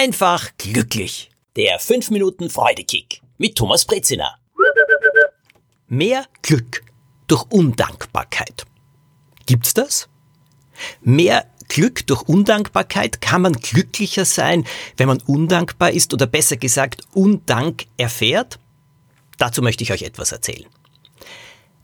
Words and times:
einfach 0.00 0.48
glücklich. 0.56 1.30
Der 1.56 1.78
5 1.78 2.10
Minuten 2.10 2.48
Freudekick 2.48 3.20
mit 3.36 3.56
Thomas 3.56 3.84
Brezina. 3.84 4.34
Mehr 5.88 6.24
Glück 6.40 6.82
durch 7.26 7.44
Undankbarkeit. 7.50 8.64
Gibt's 9.44 9.74
das? 9.74 10.08
Mehr 11.02 11.44
Glück 11.68 12.06
durch 12.06 12.22
Undankbarkeit? 12.22 13.20
Kann 13.20 13.42
man 13.42 13.52
glücklicher 13.52 14.24
sein, 14.24 14.64
wenn 14.96 15.06
man 15.06 15.20
undankbar 15.20 15.90
ist 15.90 16.14
oder 16.14 16.26
besser 16.26 16.56
gesagt 16.56 17.02
Undank 17.12 17.84
erfährt? 17.98 18.58
Dazu 19.36 19.60
möchte 19.60 19.84
ich 19.84 19.92
euch 19.92 20.02
etwas 20.02 20.32
erzählen. 20.32 20.66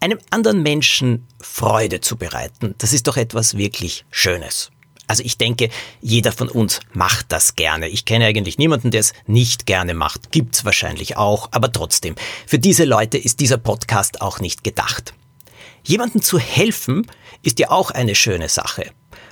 Einem 0.00 0.18
anderen 0.30 0.62
Menschen 0.62 1.26
Freude 1.42 2.00
zu 2.00 2.16
bereiten, 2.16 2.74
das 2.78 2.94
ist 2.94 3.06
doch 3.06 3.18
etwas 3.18 3.58
wirklich 3.58 4.06
Schönes. 4.10 4.70
Also 5.08 5.24
ich 5.24 5.38
denke, 5.38 5.70
jeder 6.00 6.32
von 6.32 6.48
uns 6.48 6.80
macht 6.92 7.32
das 7.32 7.56
gerne. 7.56 7.88
Ich 7.88 8.04
kenne 8.04 8.26
eigentlich 8.26 8.58
niemanden, 8.58 8.90
der 8.90 9.00
es 9.00 9.14
nicht 9.26 9.66
gerne 9.66 9.94
macht. 9.94 10.30
Gibt's 10.30 10.64
wahrscheinlich 10.64 11.16
auch, 11.16 11.48
aber 11.50 11.72
trotzdem, 11.72 12.14
für 12.46 12.58
diese 12.58 12.84
Leute 12.84 13.18
ist 13.18 13.40
dieser 13.40 13.58
Podcast 13.58 14.20
auch 14.20 14.38
nicht 14.38 14.62
gedacht. 14.62 15.14
Jemandem 15.82 16.22
zu 16.22 16.38
helfen 16.38 17.06
ist 17.42 17.58
ja 17.58 17.70
auch 17.70 17.90
eine 17.90 18.14
schöne 18.14 18.48
Sache. 18.48 18.90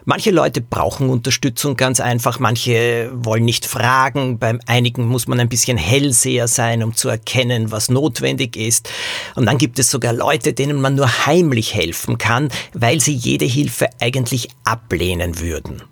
Manche 0.08 0.30
Leute 0.30 0.60
brauchen 0.60 1.10
Unterstützung 1.10 1.76
ganz 1.76 1.98
einfach, 1.98 2.38
manche 2.38 3.10
wollen 3.12 3.44
nicht 3.44 3.66
fragen, 3.66 4.38
beim 4.38 4.60
einigen 4.66 5.04
muss 5.04 5.26
man 5.26 5.40
ein 5.40 5.48
bisschen 5.48 5.76
Hellseher 5.76 6.46
sein, 6.46 6.84
um 6.84 6.94
zu 6.94 7.08
erkennen, 7.08 7.72
was 7.72 7.88
notwendig 7.88 8.56
ist. 8.56 8.88
Und 9.34 9.46
dann 9.46 9.58
gibt 9.58 9.80
es 9.80 9.90
sogar 9.90 10.12
Leute, 10.12 10.52
denen 10.52 10.80
man 10.80 10.94
nur 10.94 11.26
heimlich 11.26 11.74
helfen 11.74 12.18
kann, 12.18 12.50
weil 12.72 13.00
sie 13.00 13.14
jede 13.14 13.46
Hilfe 13.46 13.88
eigentlich 14.00 14.48
ablehnen 14.62 15.40
würden. 15.40 15.82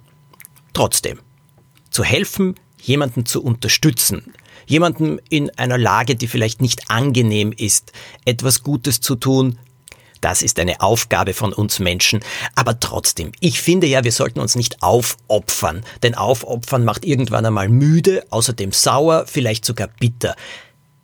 Trotzdem, 0.75 1.19
zu 1.91 2.05
helfen, 2.05 2.55
jemanden 2.81 3.27
zu 3.27 3.43
unterstützen, 3.43 4.33
jemanden 4.69 5.19
in 5.29 5.51
einer 5.59 5.77
Lage, 5.77 6.15
die 6.15 6.29
vielleicht 6.29 6.63
nicht 6.63 6.89
angenehm 6.89 7.51
ist, 7.51 7.91
etwas 8.25 8.63
Gutes 8.63 9.01
zu 9.01 9.17
tun, 9.17 9.59
das 10.25 10.41
ist 10.41 10.59
eine 10.59 10.81
Aufgabe 10.81 11.35
von 11.35 11.53
uns 11.53 11.79
Menschen. 11.81 12.21
Aber 12.55 12.81
trotzdem, 12.81 13.33
ich 13.41 13.61
finde 13.61 13.87
ja, 13.87 14.05
wir 14.05 14.13
sollten 14.13 14.41
uns 14.41 14.57
nicht 14.57 14.83
aufopfern. 14.83 15.85
Denn 16.03 16.15
aufopfern 16.15 16.85
macht 16.85 17.05
irgendwann 17.05 17.45
einmal 17.45 17.69
müde, 17.69 18.25
außerdem 18.31 18.73
sauer, 18.73 19.27
vielleicht 19.27 19.67
sogar 19.67 19.89
bitter. 20.01 20.35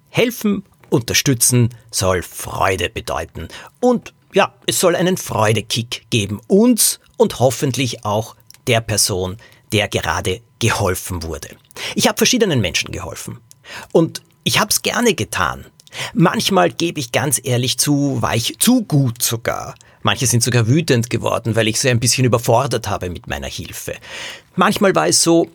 Helfen, 0.09 0.65
unterstützen 0.89 1.69
soll 1.91 2.23
Freude 2.23 2.89
bedeuten. 2.89 3.49
Und 3.79 4.15
ja, 4.33 4.55
es 4.67 4.81
soll 4.81 4.97
einen 4.97 5.19
Freudekick 5.19 6.07
geben. 6.09 6.41
Uns 6.47 6.99
und 7.19 7.41
hoffentlich 7.41 8.07
auch 8.07 8.37
der 8.69 8.81
Person, 8.81 9.37
der 9.73 9.89
gerade 9.89 10.41
geholfen 10.61 11.23
wurde. 11.23 11.49
Ich 11.95 12.09
habe 12.09 12.17
verschiedenen 12.17 12.62
Menschen 12.62 12.91
geholfen. 12.91 13.39
Und 13.93 14.23
ich 14.45 14.59
habe 14.59 14.71
es 14.71 14.81
gerne 14.81 15.12
getan. 15.12 15.67
Manchmal 16.15 16.71
gebe 16.71 17.01
ich 17.01 17.13
ganz 17.13 17.41
ehrlich 17.43 17.79
zu, 17.79 18.21
war 18.23 18.35
ich 18.35 18.59
zu 18.59 18.85
gut 18.85 19.23
sogar. 19.23 19.75
Manche 20.03 20.27
sind 20.27 20.43
sogar 20.43 20.67
wütend 20.67 21.11
geworden, 21.11 21.57
weil 21.57 21.69
ich 21.69 21.81
sie 21.81 21.91
ein 21.91 22.01
bisschen 22.01 22.25
überfordert 22.25 22.89
habe 22.89 23.11
mit 23.11 23.27
meiner 23.27 23.49
Hilfe. 23.49 23.95
Manchmal 24.57 24.95
war 24.95 25.09
es 25.09 25.23
so, 25.23 25.49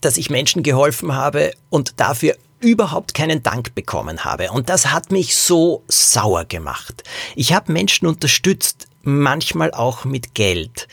dass 0.00 0.16
ich 0.16 0.30
Menschen 0.30 0.62
geholfen 0.62 1.14
habe 1.14 1.52
und 1.70 1.98
dafür 2.00 2.36
überhaupt 2.60 3.14
keinen 3.14 3.42
Dank 3.42 3.74
bekommen 3.74 4.24
habe. 4.24 4.50
Und 4.50 4.68
das 4.68 4.92
hat 4.92 5.10
mich 5.10 5.36
so 5.36 5.82
sauer 5.88 6.44
gemacht. 6.44 7.02
Ich 7.34 7.52
habe 7.52 7.72
Menschen 7.72 8.06
unterstützt, 8.06 8.86
manchmal 9.02 9.72
auch 9.72 10.04
mit 10.04 10.34
Geld. 10.34 10.86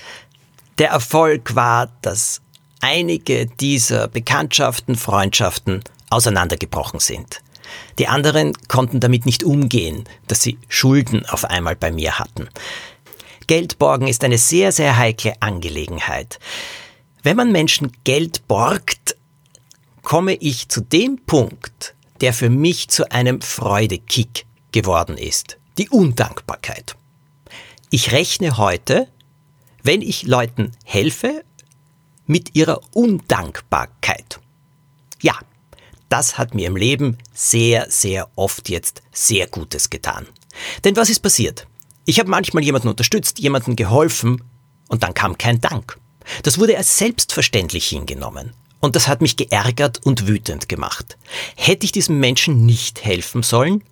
Der 0.79 0.89
Erfolg 0.89 1.55
war, 1.55 1.91
dass 2.01 2.41
einige 2.79 3.47
dieser 3.47 4.07
Bekanntschaften, 4.07 4.95
Freundschaften 4.95 5.83
auseinandergebrochen 6.09 6.99
sind. 6.99 7.41
Die 7.99 8.07
anderen 8.07 8.53
konnten 8.67 8.99
damit 8.99 9.25
nicht 9.25 9.43
umgehen, 9.43 10.05
dass 10.27 10.41
sie 10.41 10.57
Schulden 10.67 11.25
auf 11.25 11.45
einmal 11.45 11.75
bei 11.75 11.91
mir 11.91 12.19
hatten. 12.19 12.49
Geldborgen 13.47 14.07
ist 14.07 14.23
eine 14.23 14.37
sehr, 14.37 14.71
sehr 14.71 14.97
heikle 14.97 15.33
Angelegenheit. 15.41 16.39
Wenn 17.23 17.37
man 17.37 17.51
Menschen 17.51 17.91
Geld 18.03 18.47
borgt, 18.47 19.15
komme 20.01 20.33
ich 20.33 20.69
zu 20.69 20.81
dem 20.81 21.17
Punkt, 21.25 21.95
der 22.21 22.33
für 22.33 22.49
mich 22.49 22.89
zu 22.89 23.11
einem 23.11 23.41
Freudekick 23.41 24.45
geworden 24.71 25.17
ist. 25.17 25.57
Die 25.77 25.89
Undankbarkeit. 25.89 26.95
Ich 27.89 28.11
rechne 28.11 28.57
heute, 28.57 29.07
wenn 29.83 30.01
ich 30.01 30.23
Leuten 30.23 30.73
helfe, 30.83 31.43
mit 32.25 32.55
ihrer 32.55 32.81
Undankbarkeit. 32.93 34.39
Ja, 35.21 35.35
das 36.09 36.37
hat 36.37 36.53
mir 36.53 36.67
im 36.67 36.75
Leben 36.75 37.17
sehr, 37.33 37.87
sehr 37.89 38.29
oft 38.35 38.69
jetzt 38.69 39.01
sehr 39.11 39.47
Gutes 39.47 39.89
getan. 39.89 40.27
Denn 40.83 40.95
was 40.95 41.09
ist 41.09 41.19
passiert? 41.19 41.67
Ich 42.05 42.19
habe 42.19 42.29
manchmal 42.29 42.63
jemanden 42.63 42.87
unterstützt, 42.87 43.39
jemanden 43.39 43.75
geholfen 43.75 44.43
und 44.87 45.03
dann 45.03 45.13
kam 45.13 45.37
kein 45.37 45.59
Dank. 45.61 45.97
Das 46.43 46.59
wurde 46.59 46.77
als 46.77 46.97
selbstverständlich 46.97 47.87
hingenommen. 47.87 48.53
Und 48.79 48.95
das 48.95 49.07
hat 49.07 49.21
mich 49.21 49.37
geärgert 49.37 50.05
und 50.05 50.27
wütend 50.27 50.69
gemacht. 50.69 51.17
Hätte 51.55 51.85
ich 51.85 51.91
diesem 51.91 52.19
Menschen 52.19 52.65
nicht 52.65 53.03
helfen 53.03 53.43
sollen? 53.43 53.83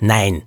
Nein, 0.00 0.42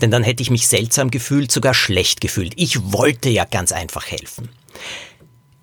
denn 0.00 0.10
dann 0.10 0.22
hätte 0.22 0.42
ich 0.42 0.50
mich 0.50 0.68
seltsam 0.68 1.10
gefühlt, 1.10 1.50
sogar 1.50 1.74
schlecht 1.74 2.20
gefühlt. 2.20 2.52
Ich 2.56 2.92
wollte 2.92 3.28
ja 3.28 3.44
ganz 3.44 3.72
einfach 3.72 4.06
helfen. 4.06 4.48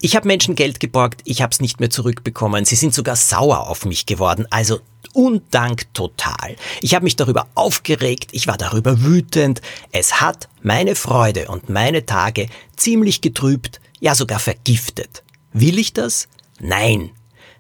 Ich 0.06 0.16
habe 0.16 0.28
Menschen 0.28 0.54
Geld 0.54 0.80
geborgt, 0.80 1.24
ich 1.26 1.42
habe 1.42 1.50
es 1.52 1.62
nicht 1.62 1.80
mehr 1.80 1.90
zurückbekommen. 1.90 2.64
Sie 2.64 2.76
sind 2.76 2.94
sogar 2.94 3.16
sauer 3.16 3.68
auf 3.68 3.86
mich 3.86 4.06
geworden. 4.06 4.46
Also 4.52 4.80
Undank 5.14 5.92
total. 5.96 6.58
Ich 6.82 6.94
habe 6.94 7.06
mich 7.06 7.16
darüber 7.16 7.48
aufgeregt, 7.56 8.30
ich 8.32 8.46
war 8.46 8.56
darüber 8.56 9.02
wütend. 9.02 9.64
Es 9.92 10.22
hat 10.22 10.48
meine 10.62 10.94
Freude 10.94 11.48
und 11.48 11.70
meine 11.70 12.06
Tage 12.06 12.50
ziemlich 12.76 13.22
getrübt, 13.22 13.82
ja 14.00 14.14
sogar 14.14 14.38
vergiftet. 14.38 15.24
Will 15.54 15.80
ich 15.80 15.92
das? 15.92 16.28
Nein. 16.60 17.10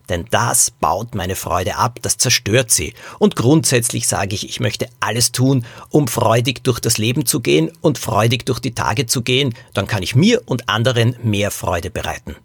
Denn 0.09 0.25
das 0.29 0.71
baut 0.71 1.15
meine 1.15 1.35
Freude 1.35 1.77
ab, 1.77 1.99
das 2.01 2.17
zerstört 2.17 2.71
sie. 2.71 2.93
Und 3.19 3.35
grundsätzlich 3.35 4.07
sage 4.07 4.35
ich, 4.35 4.47
ich 4.47 4.59
möchte 4.59 4.87
alles 4.99 5.31
tun, 5.31 5.65
um 5.89 6.07
freudig 6.07 6.63
durch 6.63 6.79
das 6.79 6.97
Leben 6.97 7.25
zu 7.25 7.39
gehen 7.39 7.71
und 7.81 7.97
freudig 7.97 8.45
durch 8.45 8.59
die 8.59 8.75
Tage 8.75 9.07
zu 9.07 9.21
gehen, 9.21 9.55
dann 9.73 9.87
kann 9.87 10.03
ich 10.03 10.15
mir 10.15 10.41
und 10.45 10.69
anderen 10.69 11.15
mehr 11.23 11.51
Freude 11.51 11.89
bereiten. 11.89 12.35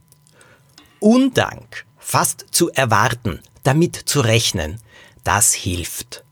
Undank, 1.00 1.86
fast 1.98 2.46
zu 2.50 2.70
erwarten, 2.70 3.40
damit 3.62 3.96
zu 3.96 4.20
rechnen, 4.20 4.80
das 5.24 5.52
hilft. 5.52 6.24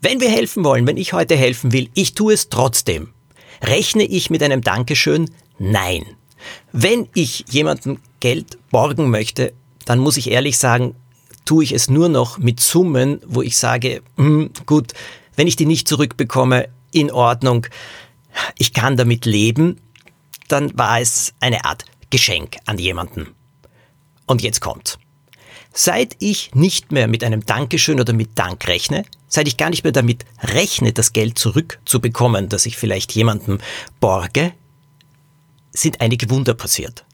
Wenn 0.00 0.20
wir 0.20 0.30
helfen 0.30 0.64
wollen, 0.64 0.86
wenn 0.86 0.96
ich 0.96 1.12
heute 1.12 1.36
helfen 1.36 1.72
will, 1.72 1.88
ich 1.94 2.14
tue 2.14 2.34
es 2.34 2.48
trotzdem. 2.48 3.12
Rechne 3.62 4.02
ich 4.02 4.28
mit 4.28 4.42
einem 4.42 4.60
Dankeschön? 4.60 5.30
Nein. 5.58 6.04
Wenn 6.72 7.08
ich 7.14 7.44
jemandem 7.48 8.00
Geld 8.20 8.58
borgen 8.70 9.08
möchte, 9.08 9.54
dann 9.84 9.98
muss 9.98 10.16
ich 10.16 10.30
ehrlich 10.30 10.58
sagen, 10.58 10.94
tue 11.44 11.64
ich 11.64 11.72
es 11.72 11.90
nur 11.90 12.08
noch 12.08 12.38
mit 12.38 12.60
Summen, 12.60 13.20
wo 13.26 13.42
ich 13.42 13.56
sage, 13.56 14.02
hm, 14.16 14.50
gut, 14.66 14.92
wenn 15.36 15.46
ich 15.46 15.56
die 15.56 15.66
nicht 15.66 15.88
zurückbekomme, 15.88 16.68
in 16.92 17.10
Ordnung, 17.10 17.66
ich 18.56 18.72
kann 18.72 18.96
damit 18.96 19.26
leben, 19.26 19.80
dann 20.48 20.76
war 20.78 21.00
es 21.00 21.34
eine 21.40 21.64
Art 21.64 21.84
Geschenk 22.10 22.56
an 22.66 22.78
jemanden. 22.78 23.34
Und 24.26 24.42
jetzt 24.42 24.60
kommt's. 24.60 24.98
Seit 25.72 26.16
ich 26.20 26.54
nicht 26.54 26.92
mehr 26.92 27.08
mit 27.08 27.24
einem 27.24 27.44
Dankeschön 27.44 28.00
oder 28.00 28.12
mit 28.12 28.38
Dank 28.38 28.68
rechne, 28.68 29.04
seit 29.26 29.48
ich 29.48 29.56
gar 29.56 29.70
nicht 29.70 29.82
mehr 29.82 29.92
damit 29.92 30.24
rechne, 30.40 30.92
das 30.92 31.12
Geld 31.12 31.36
zurückzubekommen, 31.36 32.48
das 32.48 32.66
ich 32.66 32.76
vielleicht 32.76 33.12
jemandem 33.12 33.58
borge, 33.98 34.52
sind 35.72 36.00
einige 36.00 36.30
Wunder 36.30 36.54
passiert. 36.54 37.04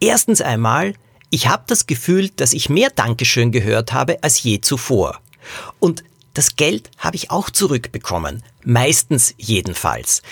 Erstens 0.00 0.42
einmal, 0.42 0.94
ich 1.30 1.46
habe 1.46 1.62
das 1.66 1.86
Gefühl, 1.86 2.28
dass 2.30 2.52
ich 2.52 2.68
mehr 2.68 2.90
Dankeschön 2.90 3.52
gehört 3.52 3.92
habe 3.92 4.22
als 4.22 4.42
je 4.42 4.60
zuvor. 4.60 5.20
Und 5.78 6.04
das 6.34 6.56
Geld 6.56 6.90
habe 6.98 7.16
ich 7.16 7.30
auch 7.30 7.50
zurückbekommen, 7.50 8.42
meistens 8.64 9.34
jedenfalls. 9.38 10.22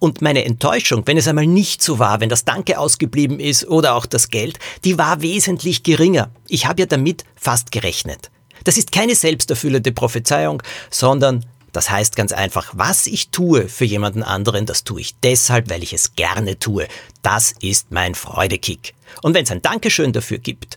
Und 0.00 0.22
meine 0.22 0.44
Enttäuschung, 0.44 1.06
wenn 1.06 1.16
es 1.16 1.26
einmal 1.26 1.46
nicht 1.46 1.82
so 1.82 1.98
war, 1.98 2.20
wenn 2.20 2.28
das 2.28 2.44
Danke 2.44 2.78
ausgeblieben 2.78 3.40
ist 3.40 3.66
oder 3.66 3.94
auch 3.94 4.06
das 4.06 4.28
Geld, 4.28 4.58
die 4.84 4.98
war 4.98 5.22
wesentlich 5.22 5.82
geringer. 5.82 6.30
Ich 6.46 6.66
habe 6.66 6.80
ja 6.80 6.86
damit 6.86 7.24
fast 7.34 7.72
gerechnet. 7.72 8.30
Das 8.64 8.76
ist 8.76 8.92
keine 8.92 9.14
selbsterfüllende 9.14 9.92
Prophezeiung, 9.92 10.62
sondern 10.90 11.44
das 11.72 11.90
heißt 11.90 12.16
ganz 12.16 12.32
einfach, 12.32 12.72
was 12.74 13.06
ich 13.06 13.30
tue 13.30 13.68
für 13.68 13.84
jemanden 13.84 14.22
anderen, 14.22 14.66
das 14.66 14.84
tue 14.84 15.00
ich 15.00 15.18
deshalb, 15.20 15.70
weil 15.70 15.82
ich 15.82 15.92
es 15.92 16.14
gerne 16.14 16.58
tue. 16.58 16.88
Das 17.22 17.54
ist 17.60 17.90
mein 17.90 18.14
Freudekick. 18.14 18.94
Und 19.22 19.34
wenn 19.34 19.44
es 19.44 19.50
ein 19.50 19.62
Dankeschön 19.62 20.12
dafür 20.12 20.38
gibt, 20.38 20.76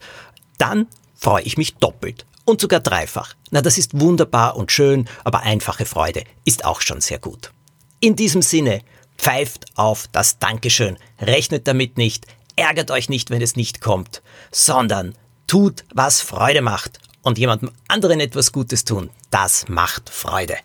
dann 0.57 0.87
freue 1.15 1.43
ich 1.43 1.57
mich 1.57 1.75
doppelt 1.75 2.25
und 2.45 2.61
sogar 2.61 2.79
dreifach. 2.79 3.35
Na, 3.51 3.61
das 3.61 3.77
ist 3.77 3.99
wunderbar 3.99 4.55
und 4.55 4.71
schön, 4.71 5.07
aber 5.23 5.41
einfache 5.41 5.85
Freude 5.85 6.23
ist 6.45 6.65
auch 6.65 6.81
schon 6.81 7.01
sehr 7.01 7.19
gut. 7.19 7.51
In 7.99 8.15
diesem 8.15 8.41
Sinne, 8.41 8.81
Pfeift 9.17 9.65
auf 9.75 10.07
das 10.11 10.39
Dankeschön, 10.39 10.97
rechnet 11.19 11.67
damit 11.67 11.97
nicht, 11.97 12.25
ärgert 12.55 12.91
euch 12.91 13.09
nicht, 13.09 13.29
wenn 13.29 13.41
es 13.41 13.55
nicht 13.55 13.81
kommt, 13.81 14.21
sondern 14.51 15.15
tut, 15.47 15.83
was 15.93 16.21
Freude 16.21 16.61
macht 16.61 16.99
und 17.21 17.37
jemandem 17.37 17.71
anderen 17.87 18.19
etwas 18.19 18.51
Gutes 18.51 18.83
tun, 18.83 19.09
das 19.29 19.67
macht 19.67 20.09
Freude. 20.09 20.57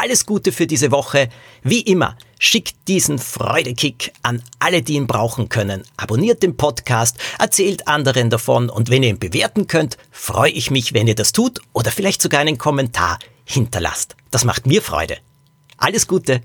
Alles 0.00 0.26
Gute 0.26 0.52
für 0.52 0.68
diese 0.68 0.92
Woche. 0.92 1.28
Wie 1.64 1.80
immer, 1.80 2.16
schickt 2.38 2.86
diesen 2.86 3.18
Freudekick 3.18 4.12
an 4.22 4.44
alle, 4.60 4.80
die 4.80 4.94
ihn 4.94 5.08
brauchen 5.08 5.48
können. 5.48 5.82
Abonniert 5.96 6.44
den 6.44 6.56
Podcast, 6.56 7.18
erzählt 7.40 7.88
anderen 7.88 8.30
davon 8.30 8.70
und 8.70 8.90
wenn 8.90 9.02
ihr 9.02 9.08
ihn 9.08 9.18
bewerten 9.18 9.66
könnt, 9.66 9.98
freue 10.12 10.52
ich 10.52 10.70
mich, 10.70 10.94
wenn 10.94 11.08
ihr 11.08 11.16
das 11.16 11.32
tut 11.32 11.60
oder 11.72 11.90
vielleicht 11.90 12.22
sogar 12.22 12.42
einen 12.42 12.58
Kommentar 12.58 13.18
hinterlasst. 13.44 14.14
Das 14.30 14.44
macht 14.44 14.68
mir 14.68 14.82
Freude. 14.82 15.18
Alles 15.78 16.06
Gute. 16.06 16.42